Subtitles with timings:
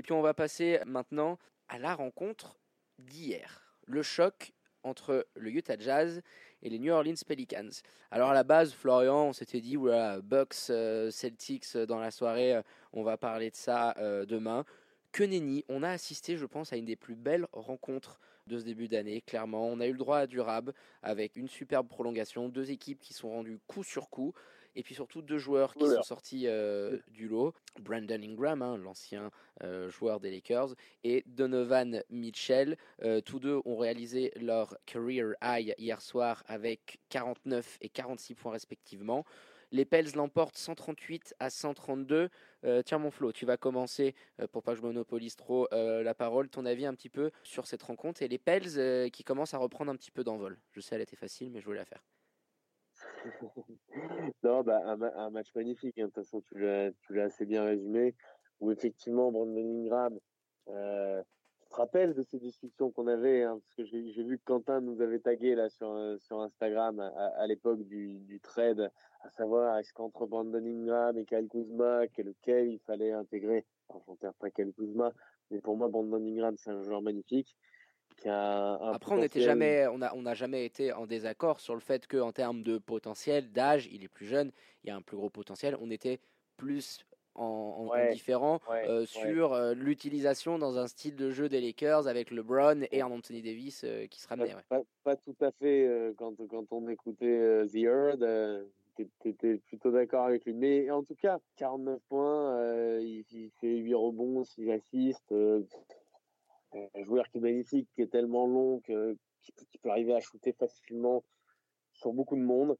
[0.00, 1.38] Et puis on va passer maintenant
[1.68, 2.58] à la rencontre
[2.98, 3.76] d'hier.
[3.84, 6.22] Le choc entre le Utah Jazz
[6.62, 7.68] et les New Orleans Pelicans.
[8.10, 12.10] Alors à la base, Florian, on s'était dit, voilà, Bucks, euh, Celtics euh, dans la
[12.10, 12.62] soirée, euh,
[12.94, 13.94] on va parler de ça
[14.26, 14.64] demain.
[15.12, 18.64] Que nenni, on a assisté, je pense, à une des plus belles rencontres de ce
[18.64, 19.68] début d'année, clairement.
[19.68, 20.72] On a eu le droit à du rab
[21.02, 24.32] avec une superbe prolongation, deux équipes qui sont rendues coup sur coup
[24.74, 29.30] et puis surtout deux joueurs qui sont sortis euh, du lot, Brandon Ingram, hein, l'ancien
[29.62, 30.74] euh, joueur des Lakers,
[31.04, 32.76] et Donovan Mitchell.
[33.02, 38.52] Euh, tous deux ont réalisé leur career high hier soir avec 49 et 46 points
[38.52, 39.24] respectivement.
[39.72, 42.28] Les Pels l'emportent 138 à 132.
[42.84, 44.16] tiens mon Flo, tu vas commencer,
[44.50, 47.84] pour pas que je monopolise trop la parole, ton avis un petit peu sur cette
[47.84, 50.58] rencontre et les Pels qui commencent à reprendre un petit peu d'envol.
[50.72, 52.02] Je sais, elle était facile, mais je voulais la faire.
[54.42, 55.98] non, bah, un, match magnifique.
[55.98, 56.06] Hein.
[56.06, 58.14] De toute façon, tu l'as assez bien résumé.
[58.60, 60.18] Où effectivement, Brandon Ingram,
[60.68, 61.22] euh,
[61.62, 64.80] tu te rappelles de ces discussions qu'on avait, hein, parce que j'ai vu que Quentin
[64.80, 68.90] nous avait tagué là sur, sur Instagram à, l'époque du, trade,
[69.22, 73.64] à savoir est-ce qu'entre Brandon Ingram et Kyle Kuzma, lequel il fallait intégrer.
[73.88, 75.12] Alors, j'enterre pas Kyle Kuzma,
[75.50, 77.56] mais pour moi, Brandon Ingram, c'est un joueur magnifique.
[78.24, 82.06] Après, on n'était jamais, on a, on n'a jamais été en désaccord sur le fait
[82.06, 84.52] qu'en termes de potentiel, d'âge, il est plus jeune,
[84.84, 85.76] il y a un plus gros potentiel.
[85.80, 86.20] On était
[86.56, 92.30] plus en, différent euh, sur euh, l'utilisation dans un style de jeu des Lakers avec
[92.30, 94.54] LeBron et un Anthony Davis euh, qui se ramenait.
[94.68, 95.88] Pas, pas, tout à fait
[96.18, 98.66] quand, quand on écoutait The Herd.
[99.22, 100.52] T'étais plutôt d'accord avec lui.
[100.52, 105.34] Mais en tout cas, 49 points, il, il, fait 8 rebonds, 6 assists
[106.72, 110.52] un joueur qui est magnifique, qui est tellement long que qui, peut arriver à shooter
[110.52, 111.24] facilement
[111.92, 112.76] sur beaucoup de monde.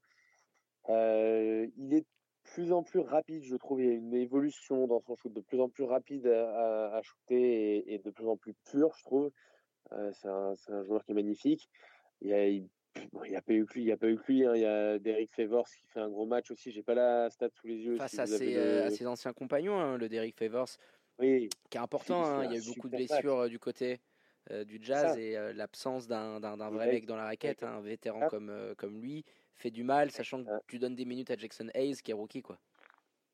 [0.89, 2.07] Euh, il est de
[2.43, 3.81] plus en plus rapide, je trouve.
[3.81, 7.01] Il y a une évolution dans son shoot, de plus en plus rapide à, à,
[7.01, 9.31] shooter et, de plus en plus pur, je trouve.
[9.93, 11.69] Euh, c'est un, un, joueur qui est magnifique.
[12.21, 12.69] Il y a, il,
[13.29, 14.45] n'y a pas eu que lui, il y a pas eu que lui.
[14.45, 14.55] Hein.
[14.55, 16.71] Il y a Derek Favors qui fait un gros match aussi.
[16.71, 17.97] J'ai pas la stat sous les yeux.
[17.97, 20.69] Face à, ses, à, ses, anciens compagnons, hein, le Derek Favors
[21.19, 22.23] qui est important.
[22.23, 22.45] Hein.
[22.45, 23.99] Il y a eu beaucoup de blessures euh, du côté
[24.49, 26.39] euh, du jazz et euh, l'absence d'un
[26.69, 29.23] vrai mec dans la raquette, hein, un vétéran comme, comme lui,
[29.55, 32.41] fait du mal, sachant que tu donnes des minutes à Jackson Hayes qui est rookie.
[32.41, 32.59] quoi.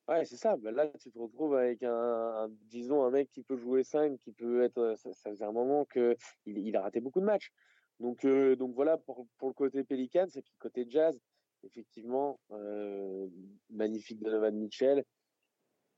[0.08, 0.56] Ouais, c'est ça.
[0.56, 4.32] Ben là, tu te retrouves avec un, disons, un mec qui peut jouer 5, qui
[4.32, 4.96] peut être.
[4.96, 6.16] Ça, faisait un moment qu'il
[6.46, 7.52] il a raté beaucoup de matchs.
[8.00, 11.20] Donc, donc voilà, pour, pour le côté Pelicans, et puis côté Jazz,
[11.64, 12.40] effectivement,
[13.70, 15.04] magnifique Donovan Mitchell.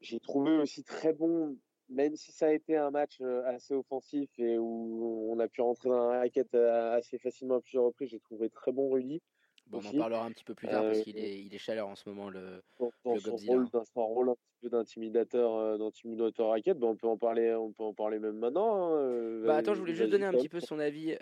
[0.01, 1.57] J'ai trouvé aussi très bon
[1.89, 5.61] même si ça a été un match euh, assez offensif et où on a pu
[5.61, 9.21] rentrer dans la raquette euh, assez facilement à plusieurs reprises, j'ai trouvé très bon Rudy.
[9.67, 11.59] Bon, on en parlera un petit peu plus tard parce euh, qu'il est, il est
[11.59, 14.69] chaleur en ce moment, le, dans, le son, rôle, dans son rôle un petit peu
[14.69, 18.95] d'intimidateur, d'intimidateur raquette, on peut en parler, on peut en parler même maintenant.
[18.95, 21.15] Hein, bah attends, je voulais juste donner un petit peu son avis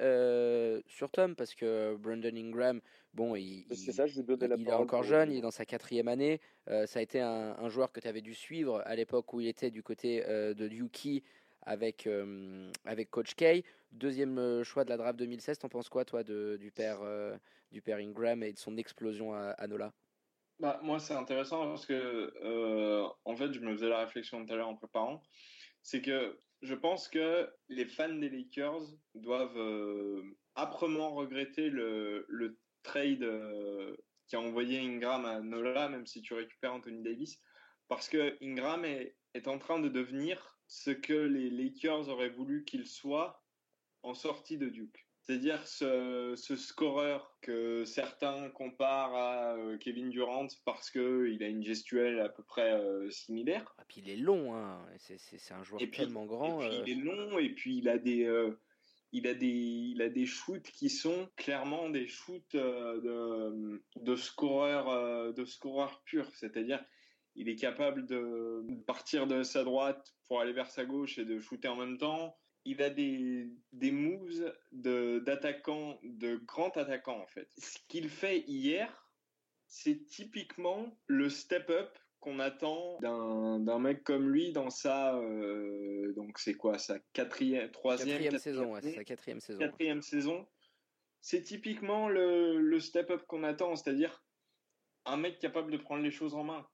[0.88, 2.80] sur Tom parce que Brandon Ingram,
[3.18, 4.26] bon, il, il, ça, je il,
[4.60, 6.40] il est encore jeune, il est dans sa quatrième année.
[6.86, 9.48] ça a été un, un joueur que tu avais dû suivre à l'époque où il
[9.48, 11.24] était du côté de Yuki
[11.68, 13.64] avec, euh, avec Coach K.
[13.92, 17.38] Deuxième euh, choix de la draft 2016, t'en penses quoi, toi, de, du, père, euh,
[17.72, 19.94] du père Ingram et de son explosion à, Nola?
[20.60, 22.34] Bah, Moi, c'est intéressant parce que,
[23.26, 25.22] en fait, je me faisais la réflexion tout à l'heure en préparant.
[25.84, 30.24] C'est que je pense que les fans des Lakers doivent
[30.56, 33.26] âprement regretter le, le trade
[34.28, 37.42] qui a envoyé Ingram à Nola, même si tu récupères Anthony Davis,
[37.88, 42.66] parce que Ingram est, est en train de devenir ce que les Lakers auraient voulu
[42.66, 43.42] qu'il soit
[44.04, 45.08] en sortie de Duke.
[45.22, 51.64] C'est-à-dire ce, ce, scoreur que certains comparent à euh, Kevin Durant parce qu'il a une
[51.64, 53.62] gestuelle à peu près euh, similaire.
[53.62, 54.86] Et ah, puis il est long, hein.
[55.00, 56.62] c'est un joueur tellement grand.
[56.62, 58.58] Et puis il est long et puis il a des, euh,
[59.12, 65.34] il a des, il a des shoots qui sont clairement des shoots de, de scoreur,
[65.34, 66.29] de scoreur pur.
[66.35, 66.84] C'est-à-dire
[67.38, 71.40] il est capable de partir de sa droite pour aller vers sa gauche et de
[71.40, 72.35] shooter en même temps.
[72.65, 77.48] Il a des, des moves d'attaquant, de, grand attaquant en fait.
[77.57, 79.07] Ce qu'il fait hier,
[79.68, 86.56] c'est typiquement le step-up qu'on attend d'un mec comme lui dans sa euh, donc c'est
[86.56, 89.59] quoi sa quatrième troisième saison ouais, sa quatrième saison.
[89.59, 90.45] quatrième saison.
[91.21, 94.24] C'est typiquement le, le step-up qu'on attend c'est-à-dire
[95.06, 96.68] un mec capable de prendre les choses en main.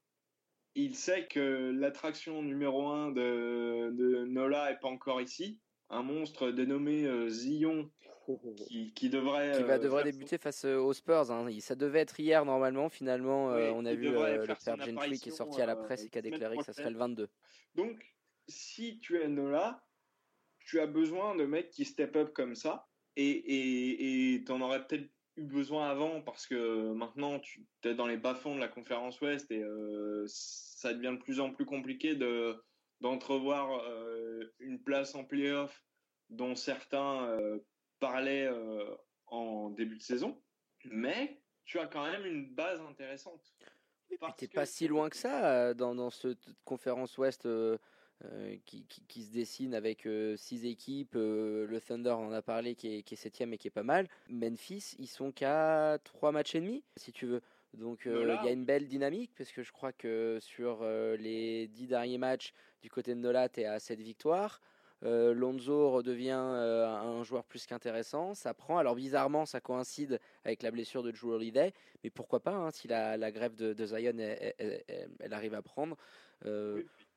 [0.73, 5.59] Il sait que l'attraction numéro un de, de, Nola est pas encore ici.
[5.89, 7.89] Un monstre dénommé euh, Zion
[8.68, 11.31] qui, qui, devrait qui va euh, devrait débuter face euh, aux Spurs.
[11.31, 11.50] Hein.
[11.59, 12.89] Ça devait être hier normalement.
[12.89, 16.18] Finalement, on a vu le père Gentry qui est sorti à la presse et qui
[16.18, 17.30] a décroché que ça serait le 22.
[17.75, 18.15] Donc
[18.47, 19.83] si tu es Nola,
[20.59, 22.88] tu as besoin de mecs qui step up comme ça.
[23.15, 28.18] Et tu en aurais peut-être eu besoin avant parce que maintenant tu es dans les
[28.18, 32.56] bas-fonds de la conférence Ouest et euh, ça devient de plus en plus compliqué de
[33.03, 35.85] d'entrevoir euh, une place en playoff
[36.29, 37.59] dont certains euh,
[38.00, 38.50] parlaient
[39.27, 40.41] en début de saison.
[40.85, 43.55] Mais tu as quand même une base intéressante.
[44.09, 47.47] Oui, tu pas si loin que ça dans, dans cette conférence Ouest
[48.25, 51.15] euh, qui, qui, se dessine avec euh, six équipes.
[51.15, 53.83] Euh, le Thunder en a parlé, qui est, qui est septième et qui est pas
[53.83, 54.07] mal.
[54.29, 57.41] Memphis, ils sont qu'à trois matchs et demi, si tu veux.
[57.74, 60.84] Donc il y a une belle dynamique parce que je crois que sur
[61.18, 64.62] les dix derniers matchs du côté de Nola, tu es à 7 victoires.
[65.02, 68.36] Lonzo redevient un joueur plus qu'intéressant.
[68.36, 68.78] Ça prend.
[68.78, 71.74] Alors bizarrement, ça coïncide avec la blessure de Drew Holiday,
[72.04, 75.98] mais pourquoi pas hein, si la, la, grève de, Zion elle, arrive à prendre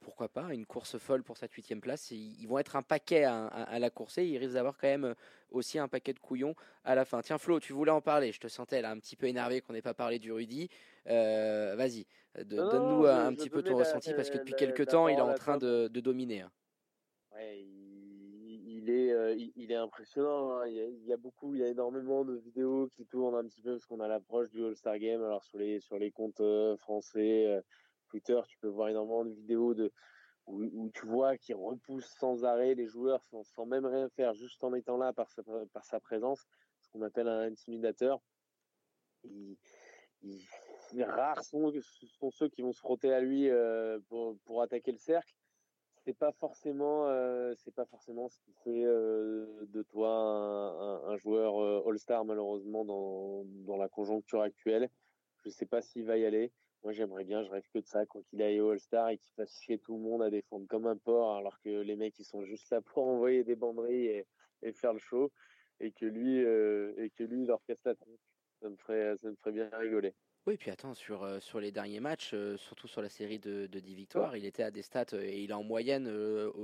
[0.01, 2.11] pourquoi pas, une course folle pour cette huitième place.
[2.11, 5.15] ils vont être un paquet à, la course et ils risquent d'avoir quand même euh,
[5.51, 6.55] aussi un paquet de couillons
[6.85, 7.21] à la fin.
[7.23, 9.73] Tiens Flo, tu voulais en parler, je te sentais là un petit peu énervé qu'on
[9.73, 10.69] n'ait pas parlé du Rudy.
[11.09, 12.07] Euh, vas-y,
[12.45, 15.59] donne-nous un petit peu ton ressenti parce que depuis quelques temps il est en train
[15.59, 16.43] de, dominer.
[16.43, 16.51] Hein.
[17.43, 20.59] il, est, euh, il, est impressionnant.
[20.59, 20.67] Hein.
[20.69, 23.73] Il, y a, beaucoup, il y a énormément de vidéos qui tournent un petit peu
[23.73, 25.23] parce qu'on a l'approche du All-Star Game.
[25.23, 26.43] Alors sur les, sur les comptes
[26.79, 27.63] français
[28.07, 29.93] Twitter, tu peux voir énormément de vidéos de,
[30.47, 34.75] où, tu vois qu'il repousse sans arrêt les joueurs sans, même rien faire, juste en
[34.75, 36.47] étant là par sa, présence,
[36.81, 38.21] ce qu'on appelle un intimidateur.
[40.99, 41.73] rares sont,
[42.31, 45.35] ceux qui vont se frotter à lui euh, pour, attaquer le cercle.
[46.05, 51.89] C'est pas forcément, euh, c'est pas forcément ce qui fait euh, de toi un, joueur
[51.89, 54.89] All-Star malheureusement dans, dans la conjoncture actuelle.
[55.45, 56.53] Je sais pas s'il va y aller.
[56.87, 59.33] Moi, j'aimerais bien, je rêve que de ça, quoi qu'il aille au All-Star et qu'il
[59.35, 62.25] fasse chier tout le monde à défendre comme un porc, alors que les mecs, ils
[62.25, 64.25] sont juste là pour envoyer des banderilles
[64.63, 65.33] et, faire le show,
[65.81, 67.95] et que lui, euh, et que lui, leur casse la.
[68.63, 70.15] Ça me ferait, ça me ferait bien rigoler.
[70.47, 73.67] Oui, puis attends, sur, euh, sur les derniers matchs, euh, surtout sur la série de,
[73.67, 76.07] de 10 victoires, il était à des stats et il est en moyenne,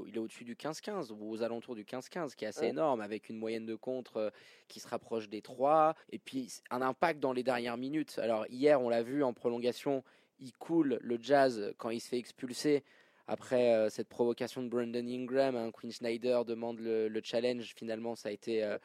[0.06, 3.29] il est au-dessus du 15-15 ou aux alentours du 15-15, qui est assez énorme, avec
[3.29, 4.32] une moyenne de contre
[4.69, 8.20] qui se rapproche des 3, et puis un impact dans les dernières minutes.
[8.20, 10.05] Alors hier, on l'a vu en prolongation,
[10.38, 12.84] il coule le jazz quand il se fait expulser.
[13.26, 17.75] Après cette provocation de Brandon Ingram, hein, Quinn Snyder demande le, challenge.
[17.75, 18.76] Finalement, ça, a été,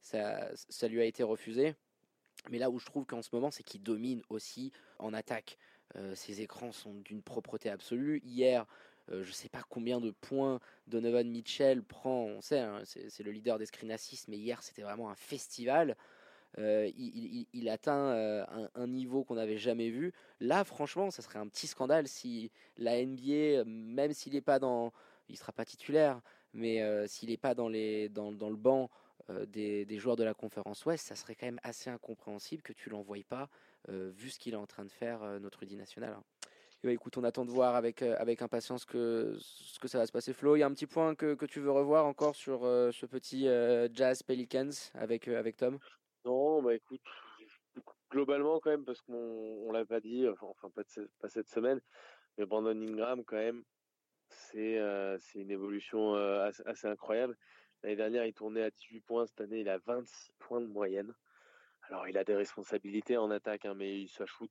[0.00, 1.74] ça, ça lui a été refusé.
[2.50, 5.58] Mais là où je trouve qu'en ce moment, c'est qu'il domine aussi en attaque.
[5.96, 8.20] Euh, ses écrans sont d'une propreté absolue.
[8.24, 8.66] Hier,
[9.10, 12.24] euh, je ne sais pas combien de points Donovan Mitchell prend.
[12.24, 15.96] On sait, hein, c'est le leader des screen assists, mais hier, c'était vraiment un festival.
[16.58, 20.12] Euh, il, atteint un, niveau qu'on n'avait jamais vu.
[20.40, 24.92] Là, franchement, ça serait un petit scandale si la NBA, même s'il n'est pas dans,
[25.28, 26.20] il sera pas titulaire,
[26.54, 28.90] mais s'il n'est pas dans les, dans le banc
[29.30, 32.88] euh, des, joueurs de la conférence Ouest, ça serait quand même assez incompréhensible que tu
[32.88, 33.48] l'envoies pas,
[33.88, 36.14] euh, vu ce qu'il est en train de faire, euh, notre Rudy national.
[36.14, 36.24] Hein.
[36.82, 40.12] Bah, écoute, on attend de voir avec, avec impatience que, ce que ça va se
[40.12, 40.32] passer.
[40.32, 43.04] Flo, il y a un petit point que, que tu veux revoir encore sur ce
[43.04, 43.46] petit
[43.92, 45.78] Jazz Pelicans avec, avec Tom?
[46.24, 47.00] Non, bah écoute,
[48.10, 50.82] globalement quand même, parce qu'on on l'a pas dit, enfin pas,
[51.20, 51.80] pas, cette semaine,
[52.36, 53.64] mais Brandon Ingram quand même,
[54.28, 54.78] c'est
[55.18, 57.36] c'est une évolution assez incroyable.
[57.82, 59.26] L'année dernière, il tournait à 18 points.
[59.26, 61.14] Cette année, il a 26 points de moyenne.
[61.90, 64.50] Alors, il a des responsabilités en attaque, hein, mais ça shoot,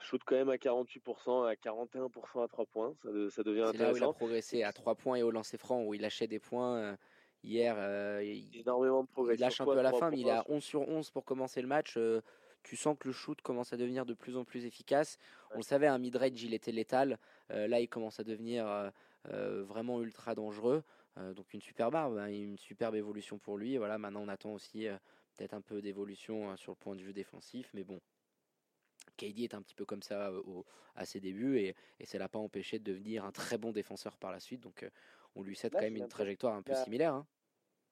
[0.00, 2.94] shoot quand même à 48%, à 41% à 3 points.
[3.02, 3.72] Ça, ça devient intéressant.
[3.72, 6.02] C'est là où il a progressé à 3 points et au lancer franc, où il
[6.02, 6.76] lâchait des points.
[6.76, 6.96] Euh,
[7.42, 9.46] hier, euh, il, énormément de progression.
[9.46, 11.24] Il lâche un peu à la fin, mais il est à 11 sur 11 pour
[11.24, 11.94] commencer le match.
[11.96, 12.20] Euh,
[12.64, 15.16] tu sens que le shoot commence à devenir de plus en plus efficace.
[15.52, 17.18] On le savait, un mid-range, il était létal.
[17.48, 18.92] là, il commence à devenir
[19.24, 20.82] vraiment ultra dangereux.
[21.18, 23.76] Euh, donc une superbe barbe, hein, une superbe évolution pour lui.
[23.76, 24.96] voilà, maintenant on attend aussi euh,
[25.36, 28.00] peut-être un peu d'évolution hein, sur le point de vue défensif, mais bon,
[29.16, 30.62] KD est un petit peu comme ça euh,
[30.94, 34.16] à ses débuts et, et ça l'a pas empêché de devenir un très bon défenseur
[34.16, 34.60] par la suite.
[34.60, 34.88] Donc
[35.34, 37.14] on lui cède quand même une trajectoire un peu similaire.
[37.14, 37.26] Hein.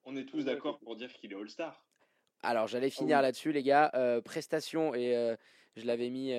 [0.04, 1.84] On est tous d'accord pour dire qu'il est All-Star.
[2.42, 3.90] Alors j'allais ah finir là-dessus les gars.
[4.24, 5.36] prestation et
[5.74, 6.32] je l'avais mis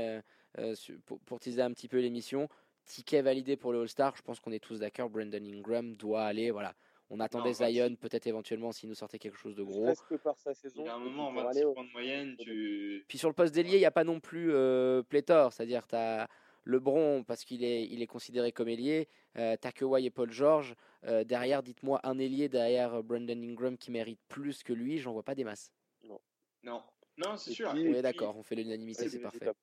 [1.06, 2.48] pour, pour, teaser un petit peu l'émission
[2.88, 5.10] ticket validé pour le All-Star, je pense qu'on est tous d'accord.
[5.10, 6.50] Brandon Ingram doit aller.
[6.50, 6.74] Voilà.
[7.10, 9.94] On attendait Zion, peut-être éventuellement s'il nous sortait quelque chose de gros.
[10.10, 10.82] Que par sa saison.
[10.82, 12.36] Il y a un moment, 26 points de moyenne.
[12.38, 13.06] Tu...
[13.08, 15.54] Puis sur le poste d'ailier, il n'y a pas non plus euh, pléthore.
[15.54, 16.28] C'est-à-dire, tu as
[16.66, 19.08] LeBron, parce qu'il est, il est considéré comme ailier.
[19.38, 20.76] Euh, tu as Kawhi et Paul George.
[21.06, 24.98] Euh, derrière, dites-moi un ailier derrière Brandon Ingram qui mérite plus que lui.
[24.98, 25.72] J'en vois pas des masses.
[26.04, 26.20] Non.
[26.64, 26.84] Non,
[27.18, 27.72] non c'est sûr.
[27.74, 29.54] Oui, d'accord, on fait l'unanimité, c'est parfait.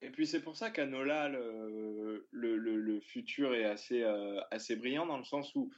[0.00, 4.04] Et puis c'est pour ça qu'à Nola, le, le, le, futur est assez,
[4.50, 5.72] assez brillant dans le sens où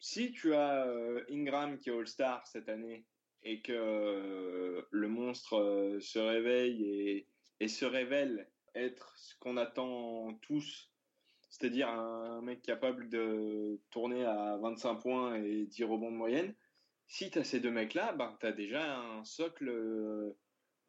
[0.00, 0.86] si tu as
[1.30, 3.04] Ingram qui est All-Star cette année
[3.42, 7.28] et que le monstre se réveille et,
[7.60, 10.90] et se révèle être ce qu'on attend tous,
[11.50, 16.54] c'est-à-dire un mec capable de tourner à 25 points et 10 rebonds de moyenne,
[17.06, 20.36] si tu as ces deux mecs-là, ben, tu as déjà un socle euh,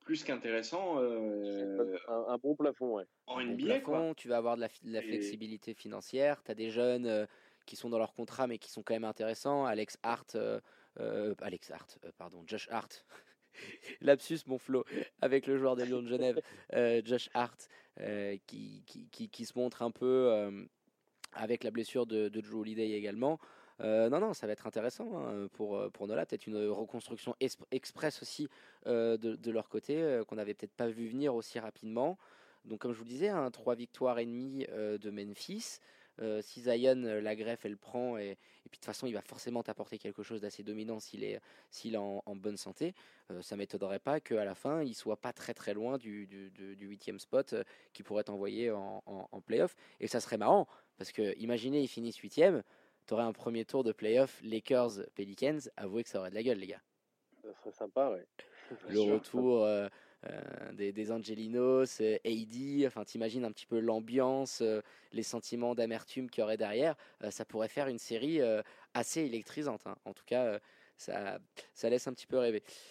[0.09, 0.99] plus qu'intéressant.
[1.03, 3.05] Euh, un, bon plafond, ouais.
[3.27, 4.11] En NBA, quoi.
[4.17, 7.27] Tu vas avoir de la, flexibilité financière, tu as des jeunes euh,
[7.67, 9.65] qui sont dans leur contrat mais qui sont quand même intéressants.
[9.65, 10.35] Alex Hart,
[10.97, 13.05] Alex Hart, pardon, Josh Hart.
[14.01, 14.83] Lapsus, mon flow,
[15.21, 16.41] avec le joueur des Lions de Genève,
[17.05, 17.69] Josh Hart,
[18.47, 20.67] qui, qui, qui, se montre un peu
[21.33, 23.39] avec la blessure de, de Drew Holiday également.
[23.81, 26.25] Euh, non, non, ça va être intéressant hein, pour, euh, pour Nola.
[26.25, 27.35] Peut-être une reconstruction
[27.71, 28.49] express aussi
[28.87, 32.17] euh, de, de, leur côté, qu'on n'avait peut-être pas vu venir aussi rapidement.
[32.65, 35.79] Donc, comme je vous le disais, hein, trois victoires et demie de Memphis.
[36.41, 39.97] si Zion, la greffe, elle prend, et, puis de toute façon, il va forcément t'apporter
[39.97, 41.39] quelque chose d'assez dominant s'il est,
[41.85, 42.93] est en, bonne santé.
[43.41, 47.17] ça m'étonnerait pas qu'à la fin, il soit pas très très loin du, du, 8e
[47.17, 47.55] spot
[47.93, 49.75] qui pourrait t'envoyer en, en, en playoff.
[50.01, 50.67] Et ça serait marrant,
[50.97, 52.37] parce que imaginez, il finissent 8
[53.09, 56.67] t'aurais un premier tour de playoff Lakers-Pelicans, avouez que ça aurait de la gueule, les
[56.67, 56.81] gars.
[57.41, 58.19] Ça serait sympa, oui.
[58.87, 59.89] Le retour euh,
[60.29, 62.17] euh, des, Angelinos, euh,
[62.85, 66.95] enfin, t'imagines un petit peu l'ambiance, euh, les sentiments d'amertume qu'il y aurait derrière.
[67.31, 68.41] ça pourrait faire une série
[68.93, 69.87] assez électrisante.
[69.87, 69.95] Hein.
[70.05, 70.59] En tout cas,
[70.97, 71.39] ça,
[71.73, 72.61] ça laisse un petit peu rêver.